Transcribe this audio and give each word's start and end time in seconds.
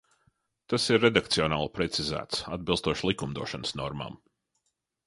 Tas 0.73 0.87
ir 0.95 0.99
redakcionāli 1.03 1.69
precizēts 1.75 2.43
atbilstoši 2.57 3.09
likumdošanas 3.13 3.79
normām. 3.83 4.19